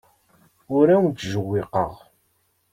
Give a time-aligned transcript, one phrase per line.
[0.77, 1.93] Ur awen-ttjewwiqeɣ.